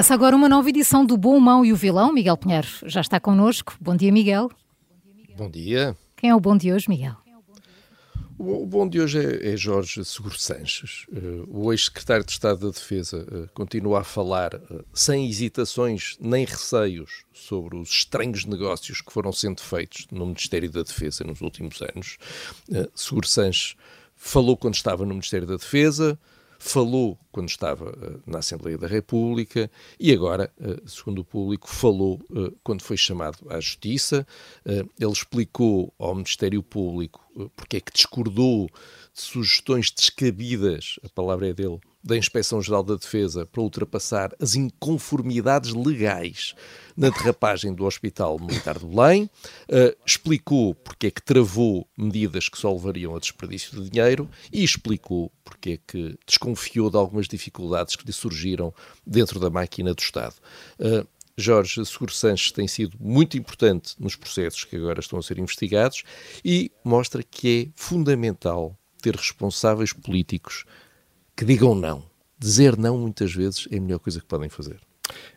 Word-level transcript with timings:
Começa 0.00 0.14
agora 0.14 0.34
uma 0.34 0.48
nova 0.48 0.66
edição 0.66 1.04
do 1.04 1.14
Bom, 1.14 1.36
o 1.36 1.40
Mau 1.42 1.62
e 1.62 1.74
o 1.74 1.76
Vilão. 1.76 2.10
Miguel 2.10 2.34
Pinheiro 2.34 2.66
já 2.86 3.02
está 3.02 3.20
connosco. 3.20 3.76
Bom 3.78 3.94
dia, 3.94 4.10
Miguel. 4.10 4.50
Bom 5.36 5.50
dia. 5.50 5.94
Quem 6.16 6.30
é 6.30 6.34
o 6.34 6.40
bom 6.40 6.56
de 6.56 6.72
hoje, 6.72 6.88
Miguel? 6.88 7.16
O 8.38 8.64
bom 8.64 8.88
de 8.88 8.98
hoje 8.98 9.18
é, 9.18 9.52
é 9.52 9.56
Jorge 9.58 10.02
Seguro 10.06 10.38
Sanches. 10.38 11.04
Uh, 11.12 11.46
o 11.50 11.70
ex-secretário 11.70 12.24
de 12.24 12.32
Estado 12.32 12.60
da 12.60 12.68
Defesa 12.68 13.26
uh, 13.30 13.50
continua 13.52 14.00
a 14.00 14.02
falar 14.02 14.54
uh, 14.54 14.82
sem 14.94 15.28
hesitações 15.28 16.16
nem 16.18 16.46
receios 16.46 17.26
sobre 17.34 17.76
os 17.76 17.90
estranhos 17.90 18.46
negócios 18.46 19.02
que 19.02 19.12
foram 19.12 19.34
sendo 19.34 19.60
feitos 19.60 20.06
no 20.10 20.24
Ministério 20.24 20.70
da 20.70 20.82
Defesa 20.82 21.24
nos 21.24 21.42
últimos 21.42 21.78
anos. 21.82 22.16
Seguro 22.94 23.28
Sanches 23.28 23.76
falou 24.16 24.56
quando 24.56 24.76
estava 24.76 25.04
no 25.04 25.10
Ministério 25.10 25.46
da 25.46 25.56
Defesa, 25.56 26.18
falou 26.60 27.18
quando 27.32 27.48
estava 27.48 27.90
uh, 27.90 28.22
na 28.26 28.38
Assembleia 28.38 28.76
da 28.76 28.86
República 28.86 29.70
e 29.98 30.12
agora, 30.12 30.52
uh, 30.60 30.88
segundo 30.88 31.20
o 31.20 31.24
público, 31.24 31.66
falou 31.66 32.20
uh, 32.30 32.54
quando 32.62 32.82
foi 32.82 32.98
chamado 32.98 33.38
à 33.48 33.58
Justiça. 33.58 34.26
ele 34.66 35.10
explicou 35.10 35.92
ao 35.98 36.14
Ministério 36.14 36.62
Público 36.62 37.20
porque 37.56 37.78
é 37.78 37.80
que 37.80 37.92
discordou 37.92 38.66
de 38.66 39.20
sugestões 39.22 39.90
descabidas, 39.90 41.00
a 41.02 41.08
palavra 41.08 41.48
é 41.48 41.54
dele, 41.54 41.80
da 42.02 42.16
Inspeção-Geral 42.16 42.82
da 42.82 42.94
Defesa 42.94 43.44
para 43.46 43.60
ultrapassar 43.60 44.34
as 44.40 44.54
inconformidades 44.54 45.72
legais 45.72 46.54
na 46.96 47.10
derrapagem 47.10 47.74
do 47.74 47.84
Hospital 47.84 48.38
Militar 48.38 48.78
de 48.78 48.86
Belém, 48.86 49.24
uh, 49.24 49.96
explicou 50.04 50.74
porque 50.74 51.08
é 51.08 51.10
que 51.10 51.22
travou 51.22 51.86
medidas 51.96 52.48
que 52.48 52.58
só 52.58 52.72
levariam 52.72 53.14
a 53.14 53.18
desperdício 53.18 53.82
de 53.82 53.90
dinheiro 53.90 54.28
e 54.52 54.64
explicou 54.64 55.30
porque 55.44 55.70
é 55.70 55.78
que 55.86 56.18
desconfiou 56.26 56.90
de 56.90 56.96
algumas 56.96 57.28
dificuldades 57.28 57.96
que 57.96 58.06
lhe 58.06 58.12
surgiram 58.12 58.72
dentro 59.06 59.38
da 59.38 59.50
máquina 59.50 59.94
do 59.94 60.00
Estado. 60.00 60.34
Uh, 60.78 61.06
Jorge 61.36 61.84
Seguro 61.86 62.12
Sanches 62.12 62.52
tem 62.52 62.68
sido 62.68 62.96
muito 63.00 63.36
importante 63.36 63.94
nos 63.98 64.14
processos 64.14 64.64
que 64.64 64.76
agora 64.76 65.00
estão 65.00 65.18
a 65.18 65.22
ser 65.22 65.38
investigados 65.38 66.02
e 66.44 66.70
mostra 66.84 67.22
que 67.22 67.70
é 67.74 67.80
fundamental 67.80 68.76
ter 69.00 69.16
responsáveis 69.16 69.92
políticos 69.92 70.64
que 71.40 71.44
digam 71.46 71.74
não. 71.74 72.02
Dizer 72.38 72.76
não, 72.76 72.98
muitas 72.98 73.32
vezes, 73.32 73.66
é 73.70 73.78
a 73.78 73.80
melhor 73.80 73.98
coisa 73.98 74.20
que 74.20 74.26
podem 74.26 74.50
fazer. 74.50 74.78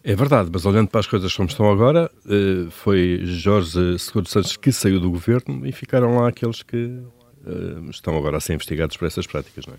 É 0.03 0.13
verdade, 0.13 0.49
mas 0.51 0.65
olhando 0.65 0.89
para 0.89 0.99
as 0.99 1.07
coisas 1.07 1.33
como 1.33 1.47
estão 1.47 1.71
agora, 1.71 2.11
eh, 2.25 2.69
foi 2.69 3.21
Jorge 3.23 3.97
Seguro 3.97 4.27
Santos 4.27 4.57
que 4.57 4.69
saiu 4.73 4.99
do 4.99 5.09
governo 5.09 5.65
e 5.65 5.71
ficaram 5.71 6.17
lá 6.17 6.27
aqueles 6.27 6.61
que 6.61 7.01
eh, 7.45 7.89
estão 7.89 8.17
agora 8.17 8.35
a 8.35 8.41
ser 8.41 8.55
investigados 8.55 8.97
por 8.97 9.05
essas 9.05 9.25
práticas, 9.25 9.65
não 9.65 9.75
é? 9.75 9.77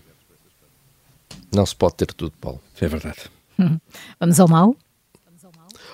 Não 1.54 1.66
se 1.66 1.76
pode 1.76 1.96
ter 1.96 2.06
tudo, 2.06 2.32
Paulo. 2.40 2.58
É 2.80 2.88
verdade. 2.88 3.30
Vamos 4.18 4.40
ao 4.40 4.48
mal? 4.48 4.74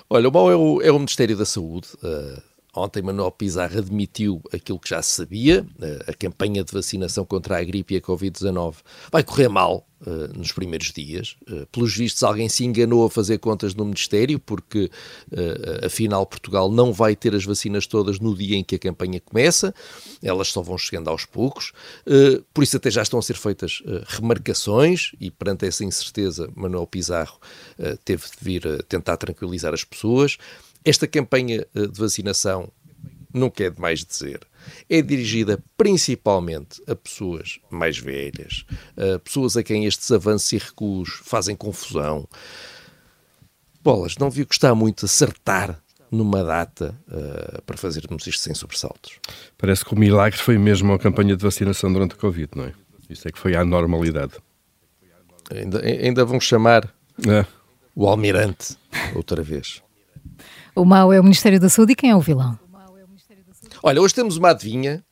Olha, 0.09 0.29
o 0.29 0.31
mal 0.31 0.49
é 0.49 0.55
o, 0.55 0.81
é 0.81 0.91
o 0.91 0.97
Ministério 0.97 1.35
da 1.35 1.45
Saúde. 1.45 1.89
Uh, 2.01 2.41
Ontem 2.73 3.01
Manuel 3.03 3.31
Pizarro 3.31 3.77
admitiu 3.77 4.41
aquilo 4.53 4.79
que 4.79 4.89
já 4.89 5.01
se 5.01 5.11
sabia, 5.11 5.65
eh, 5.81 6.05
a 6.07 6.13
campanha 6.13 6.63
de 6.63 6.71
vacinação 6.71 7.25
contra 7.25 7.59
a 7.59 7.63
gripe 7.65 7.95
e 7.95 7.97
a 7.97 8.01
Covid-19 8.01 8.75
vai 9.11 9.25
correr 9.25 9.49
mal 9.49 9.85
uh, 10.05 10.37
nos 10.37 10.51
primeiros 10.51 10.91
dias. 10.91 11.35
Uh, 11.49 11.65
pelos 11.67 11.95
vistos, 11.95 12.23
alguém 12.23 12.49
se 12.49 12.63
enganou 12.63 13.05
a 13.05 13.09
fazer 13.09 13.37
contas 13.37 13.73
no 13.73 13.85
Ministério, 13.85 14.39
porque 14.39 14.89
uh, 15.31 15.85
afinal 15.85 16.25
Portugal 16.25 16.71
não 16.71 16.91
vai 16.93 17.15
ter 17.15 17.35
as 17.35 17.45
vacinas 17.45 17.87
todas 17.87 18.19
no 18.19 18.35
dia 18.35 18.57
em 18.57 18.63
que 18.63 18.75
a 18.75 18.79
campanha 18.79 19.19
começa, 19.19 19.73
elas 20.21 20.49
só 20.49 20.61
vão 20.61 20.77
chegando 20.77 21.09
aos 21.09 21.25
poucos. 21.25 21.71
por 22.53 22.63
isso, 22.63 22.77
até 22.77 22.89
já 22.89 23.01
estão 23.01 23.19
a 23.19 23.21
ser 23.21 23.35
feitas 23.35 23.81
remarcações, 24.07 25.11
e 25.19 25.31
perante 25.31 25.65
essa 25.65 25.83
incerteza, 25.83 26.49
Manuel 26.55 26.87
Pizarro 26.87 27.39
teve 28.05 28.23
de 28.23 28.37
vir 28.41 28.83
tentar 28.83 29.17
tranquilizar 29.17 29.73
as 29.73 29.83
pessoas. 29.83 30.37
Esta 30.83 31.07
campanha 31.07 31.65
de 31.73 31.99
vacinação, 31.99 32.71
nunca 33.33 33.63
é 33.63 33.69
demais 33.69 34.03
dizer, 34.05 34.41
é 34.89 35.01
dirigida 35.01 35.63
principalmente 35.77 36.81
a 36.87 36.95
pessoas 36.95 37.59
mais 37.69 37.97
velhas, 37.97 38.65
a 38.97 39.19
pessoas 39.19 39.57
a 39.57 39.63
quem 39.63 39.85
estes 39.85 40.11
avanços 40.11 40.51
e 40.53 40.57
recuos 40.57 41.21
fazem 41.23 41.55
confusão. 41.55 42.27
Bolas, 43.83 44.17
não 44.17 44.29
viu 44.29 44.45
que 44.45 44.53
está 44.53 44.75
muito 44.75 45.05
acertar 45.05 45.81
numa 46.11 46.43
data 46.43 46.93
uh, 47.07 47.61
para 47.61 47.77
fazermos 47.77 48.27
isto 48.27 48.41
sem 48.41 48.53
sobressaltos. 48.53 49.13
Parece 49.57 49.85
que 49.85 49.93
o 49.93 49.97
milagre 49.97 50.37
foi 50.37 50.57
mesmo 50.57 50.93
a 50.93 50.99
campanha 50.99 51.37
de 51.37 51.43
vacinação 51.43 51.91
durante 51.91 52.13
a 52.13 52.17
Covid, 52.17 52.49
não 52.55 52.65
é? 52.65 52.73
Isso 53.09 53.27
é 53.27 53.31
que 53.31 53.39
foi 53.39 53.55
à 53.55 53.63
normalidade. 53.63 54.33
Ainda, 55.49 55.81
ainda 55.81 56.25
vão 56.25 56.39
chamar 56.39 56.93
é. 57.27 57.45
o 57.95 58.07
almirante 58.07 58.77
outra 59.15 59.41
vez. 59.41 59.81
O 60.75 60.85
mau 60.85 61.11
é 61.11 61.19
o 61.19 61.23
Ministério 61.23 61.59
da 61.59 61.69
Saúde 61.69 61.93
e 61.93 61.95
quem 61.95 62.11
é 62.11 62.15
o 62.15 62.21
vilão? 62.21 62.57
Olha, 63.83 64.01
hoje 64.01 64.13
temos 64.13 64.37
uma 64.37 64.51
adivinha. 64.51 65.03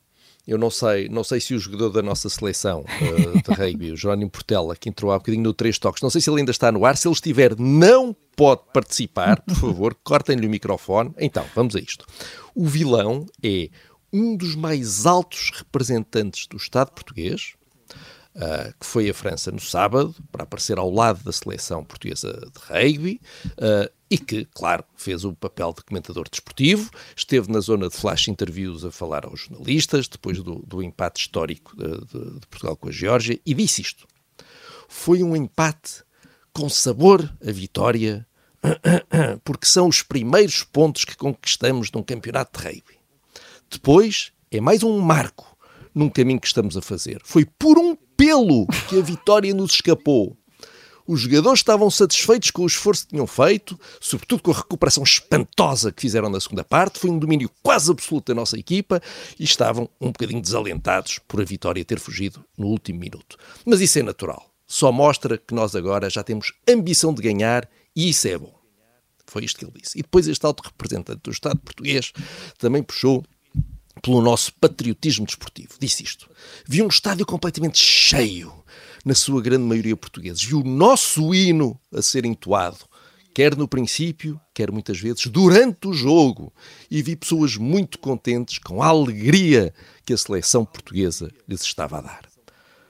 Eu 0.46 0.56
não 0.56 0.70
sei, 0.70 1.08
não 1.08 1.22
sei 1.22 1.40
se 1.40 1.54
o 1.54 1.58
jogador 1.58 1.90
da 1.90 2.02
nossa 2.02 2.28
seleção 2.28 2.80
uh, 2.80 3.42
de 3.42 3.52
rugby, 3.52 3.92
o 3.92 3.96
Jerónimo 3.96 4.30
Portela, 4.30 4.74
que 4.74 4.88
entrou 4.88 5.12
há 5.12 5.18
bocadinho 5.18 5.44
no 5.44 5.52
Três 5.52 5.78
Toques, 5.78 6.02
não 6.02 6.10
sei 6.10 6.20
se 6.20 6.30
ele 6.30 6.40
ainda 6.40 6.50
está 6.50 6.72
no 6.72 6.84
ar. 6.84 6.96
Se 6.96 7.06
ele 7.06 7.14
estiver, 7.14 7.58
não 7.58 8.16
pode 8.34 8.62
participar. 8.72 9.42
Por 9.42 9.54
favor, 9.54 9.94
cortem-lhe 10.02 10.46
o 10.46 10.50
microfone. 10.50 11.12
Então, 11.18 11.44
vamos 11.54 11.76
a 11.76 11.80
isto. 11.80 12.06
O 12.54 12.66
vilão 12.66 13.26
é 13.42 13.68
um 14.12 14.36
dos 14.36 14.54
mais 14.54 15.04
altos 15.04 15.50
representantes 15.54 16.46
do 16.46 16.56
Estado 16.56 16.90
português, 16.92 17.54
uh, 18.34 18.72
que 18.78 18.86
foi 18.86 19.10
a 19.10 19.14
França 19.14 19.50
no 19.50 19.60
sábado, 19.60 20.14
para 20.32 20.44
aparecer 20.44 20.78
ao 20.78 20.90
lado 20.90 21.22
da 21.22 21.32
seleção 21.32 21.84
portuguesa 21.84 22.32
de 22.32 22.72
rugby, 22.72 23.20
uh, 23.52 23.99
e 24.10 24.18
que, 24.18 24.44
claro, 24.46 24.84
fez 24.96 25.24
o 25.24 25.32
papel 25.32 25.72
de 25.72 25.84
comentador 25.84 26.28
desportivo, 26.28 26.90
esteve 27.16 27.50
na 27.52 27.60
zona 27.60 27.88
de 27.88 27.96
flash 27.96 28.26
interviews 28.26 28.84
a 28.84 28.90
falar 28.90 29.24
aos 29.24 29.42
jornalistas, 29.42 30.08
depois 30.08 30.42
do, 30.42 30.56
do 30.66 30.82
empate 30.82 31.20
histórico 31.20 31.76
de, 31.76 31.88
de, 32.06 32.40
de 32.40 32.46
Portugal 32.48 32.76
com 32.76 32.88
a 32.88 32.92
Geórgia, 32.92 33.38
e 33.46 33.54
disse 33.54 33.82
isto. 33.82 34.08
Foi 34.88 35.22
um 35.22 35.36
empate 35.36 36.02
com 36.52 36.68
sabor 36.68 37.32
a 37.46 37.52
vitória, 37.52 38.26
porque 39.44 39.66
são 39.66 39.86
os 39.86 40.02
primeiros 40.02 40.64
pontos 40.64 41.04
que 41.04 41.16
conquistamos 41.16 41.92
num 41.92 42.02
campeonato 42.02 42.58
de 42.58 42.66
rugby. 42.66 42.98
Depois 43.70 44.32
é 44.50 44.60
mais 44.60 44.82
um 44.82 44.98
marco 44.98 45.56
num 45.94 46.08
caminho 46.08 46.40
que 46.40 46.48
estamos 46.48 46.76
a 46.76 46.82
fazer. 46.82 47.20
Foi 47.24 47.44
por 47.44 47.78
um 47.78 47.96
pelo 48.16 48.66
que 48.88 48.98
a 48.98 49.02
vitória 49.02 49.54
nos 49.54 49.72
escapou. 49.72 50.36
Os 51.10 51.22
jogadores 51.22 51.58
estavam 51.58 51.90
satisfeitos 51.90 52.52
com 52.52 52.62
o 52.62 52.66
esforço 52.68 53.02
que 53.02 53.10
tinham 53.10 53.26
feito, 53.26 53.76
sobretudo 54.00 54.44
com 54.44 54.52
a 54.52 54.54
recuperação 54.54 55.02
espantosa 55.02 55.90
que 55.90 56.00
fizeram 56.00 56.30
na 56.30 56.38
segunda 56.38 56.62
parte. 56.62 57.00
Foi 57.00 57.10
um 57.10 57.18
domínio 57.18 57.50
quase 57.64 57.90
absoluto 57.90 58.28
da 58.28 58.34
nossa 58.36 58.56
equipa 58.56 59.02
e 59.36 59.42
estavam 59.42 59.90
um 60.00 60.12
bocadinho 60.12 60.40
desalentados 60.40 61.18
por 61.26 61.40
a 61.40 61.44
vitória 61.44 61.84
ter 61.84 61.98
fugido 61.98 62.44
no 62.56 62.68
último 62.68 63.00
minuto. 63.00 63.36
Mas 63.66 63.80
isso 63.80 63.98
é 63.98 64.04
natural. 64.04 64.54
Só 64.68 64.92
mostra 64.92 65.36
que 65.36 65.52
nós 65.52 65.74
agora 65.74 66.08
já 66.08 66.22
temos 66.22 66.52
ambição 66.68 67.12
de 67.12 67.22
ganhar 67.22 67.68
e 67.96 68.10
isso 68.10 68.28
é 68.28 68.38
bom. 68.38 68.54
Foi 69.26 69.44
isto 69.44 69.58
que 69.58 69.64
ele 69.64 69.80
disse. 69.82 69.98
E 69.98 70.02
depois 70.02 70.28
este 70.28 70.46
alto 70.46 70.62
representante 70.62 71.22
do 71.24 71.32
Estado 71.32 71.58
português 71.58 72.12
também 72.56 72.84
puxou 72.84 73.24
pelo 74.00 74.22
nosso 74.22 74.52
patriotismo 74.54 75.26
desportivo. 75.26 75.70
Disse 75.80 76.04
isto. 76.04 76.30
Vi 76.66 76.82
um 76.82 76.88
estádio 76.88 77.26
completamente 77.26 77.78
cheio, 77.78 78.52
na 79.04 79.14
sua 79.14 79.40
grande 79.40 79.64
maioria 79.64 79.96
portugueses. 79.96 80.42
Vi 80.42 80.54
o 80.54 80.62
nosso 80.62 81.34
hino 81.34 81.78
a 81.92 82.02
ser 82.02 82.24
entoado, 82.24 82.78
quer 83.34 83.56
no 83.56 83.68
princípio, 83.68 84.40
quer 84.52 84.70
muitas 84.70 84.98
vezes 84.98 85.26
durante 85.26 85.88
o 85.88 85.92
jogo. 85.92 86.52
E 86.90 87.02
vi 87.02 87.16
pessoas 87.16 87.56
muito 87.56 87.98
contentes 87.98 88.58
com 88.58 88.82
a 88.82 88.88
alegria 88.88 89.72
que 90.04 90.12
a 90.12 90.18
seleção 90.18 90.64
portuguesa 90.64 91.30
lhes 91.48 91.62
estava 91.62 91.98
a 91.98 92.00
dar. 92.02 92.28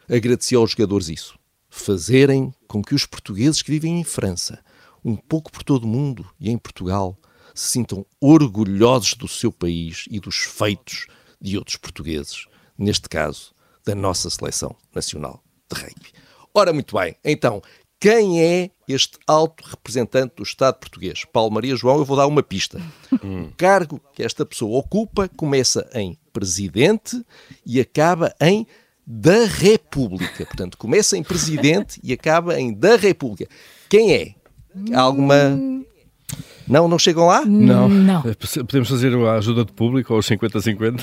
Agradeci 0.09 0.55
aos 0.55 0.73
jogadores 0.73 1.09
isso. 1.09 1.39
Fazerem 1.69 2.53
com 2.67 2.83
que 2.83 2.95
os 2.95 3.07
portugueses 3.07 3.63
que 3.63 3.71
vivem 3.71 4.01
em 4.01 4.05
França, 4.05 4.59
um 5.05 5.15
pouco 5.15 5.53
por 5.53 5.63
todo 5.63 5.85
o 5.85 5.89
mundo 5.89 6.29
e 6.41 6.51
em 6.51 6.59
Portugal, 6.59 7.17
se 7.55 7.69
sintam 7.69 8.05
orgulhosos 8.21 9.15
do 9.15 9.29
seu 9.29 9.53
país 9.53 10.07
e 10.11 10.19
dos 10.19 10.37
feitos 10.37 11.07
de 11.41 11.57
outros 11.57 11.77
portugueses, 11.77 12.47
neste 12.77 13.09
caso, 13.09 13.53
da 13.85 13.95
nossa 13.95 14.29
seleção 14.29 14.75
nacional 14.95 15.43
de 15.73 15.81
rugby. 15.81 16.13
Ora, 16.53 16.73
muito 16.73 16.97
bem, 16.97 17.15
então, 17.25 17.63
quem 18.01 18.43
é 18.43 18.71
este 18.89 19.19
alto 19.27 19.63
representante 19.65 20.37
do 20.37 20.43
Estado 20.43 20.79
português? 20.79 21.25
Paulo 21.31 21.53
Maria 21.53 21.77
João, 21.77 21.99
eu 21.99 22.05
vou 22.05 22.17
dar 22.17 22.27
uma 22.27 22.43
pista. 22.43 22.81
O 23.13 23.53
cargo 23.57 24.01
que 24.15 24.23
esta 24.23 24.45
pessoa 24.47 24.79
ocupa 24.79 25.29
começa 25.29 25.89
em 25.95 26.17
presidente 26.33 27.23
e 27.65 27.79
acaba 27.79 28.35
em 28.41 28.67
da 29.07 29.45
República. 29.45 30.47
Portanto, 30.47 30.79
começa 30.79 31.17
em 31.17 31.23
presidente 31.23 32.01
e 32.03 32.13
acaba 32.13 32.59
em 32.59 32.73
da 32.73 32.97
República. 32.97 33.47
Quem 33.89 34.15
é? 34.15 34.35
Alguma. 34.95 35.61
Não, 36.67 36.89
não 36.89 36.99
chegam 36.99 37.27
lá? 37.27 37.45
Não. 37.45 37.89
Não. 37.89 38.23
Podemos 38.23 38.89
fazer 38.89 39.15
a 39.15 39.35
ajuda 39.35 39.65
de 39.65 39.73
público 39.73 40.15
aos 40.15 40.27
50-50? 40.27 41.03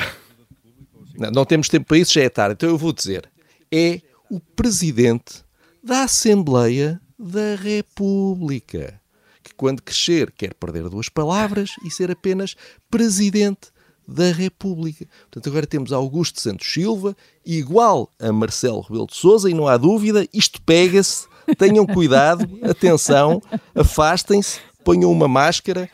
Não, 1.18 1.32
não 1.32 1.46
temos 1.46 1.68
tempo 1.70 1.86
para 1.86 1.98
isso, 1.98 2.14
já 2.14 2.22
é 2.22 2.30
tarde. 2.30 2.54
Então 2.54 2.70
eu 2.70 2.78
vou 2.78 2.94
dizer. 2.94 3.30
É 3.72 4.02
o 4.30 4.40
presidente 4.40 5.44
da 5.84 6.04
Assembleia 6.04 7.00
da 7.18 7.56
República. 7.56 9.00
Que 9.44 9.54
quando 9.56 9.82
crescer 9.82 10.32
quer 10.32 10.54
perder 10.54 10.90
duas 10.90 11.10
palavras 11.10 11.72
e 11.86 11.90
ser 11.92 12.12
apenas 12.12 12.56
presidente 12.90 13.70
da 14.08 14.32
República. 14.32 15.06
Portanto, 15.24 15.50
agora 15.50 15.68
temos 15.68 15.92
Augusto 15.92 16.40
Santos 16.42 16.72
Silva, 16.72 17.16
igual 17.46 18.10
a 18.20 18.32
Marcelo 18.32 18.82
Rebelo 18.82 19.08
de 19.08 19.16
Sousa, 19.16 19.50
e 19.50 19.54
não 19.54 19.68
há 19.68 19.76
dúvida, 19.76 20.26
isto 20.34 20.62
pega-se, 20.62 21.28
tenham 21.58 21.86
cuidado, 21.86 22.48
atenção, 22.64 23.42
afastem-se, 23.76 24.60
ponham 24.84 25.12
uma 25.12 25.28
máscara 25.28 25.90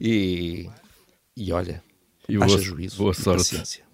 e, 0.00 0.68
e 1.36 1.52
olha, 1.52 1.82
E 2.28 2.38
boa- 2.38 2.58
juízo 2.58 2.96
boa 2.96 3.12
sorte. 3.14 3.38
paciência. 3.50 3.84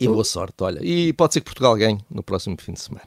E 0.00 0.06
boa 0.06 0.24
sorte, 0.24 0.54
olha. 0.60 0.80
E 0.82 1.12
pode 1.12 1.34
ser 1.34 1.40
que 1.40 1.46
Portugal 1.46 1.76
ganhe 1.76 1.98
no 2.10 2.22
próximo 2.22 2.56
fim 2.60 2.72
de 2.72 2.80
semana. 2.80 3.06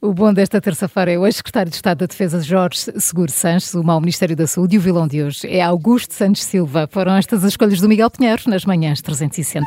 O 0.00 0.12
bom 0.12 0.32
desta 0.32 0.60
terça-feira 0.60 1.12
é 1.12 1.18
o 1.18 1.26
ex-secretário 1.26 1.70
de 1.70 1.76
Estado 1.76 1.98
da 1.98 2.06
Defesa 2.06 2.40
Jorge 2.42 2.78
Seguro 3.00 3.30
Sanches, 3.30 3.74
o 3.74 3.82
mau 3.82 4.00
Ministério 4.00 4.36
da 4.36 4.46
Saúde 4.46 4.76
e 4.76 4.78
o 4.78 4.80
vilão 4.80 5.08
de 5.08 5.22
hoje 5.22 5.46
é 5.48 5.62
Augusto 5.62 6.12
Santos 6.12 6.44
Silva. 6.44 6.88
Foram 6.90 7.14
estas 7.16 7.44
as 7.44 7.52
escolhas 7.52 7.80
do 7.80 7.88
Miguel 7.88 8.10
Pinheiro 8.10 8.42
nas 8.46 8.64
manhãs 8.64 9.00
360. 9.00 9.66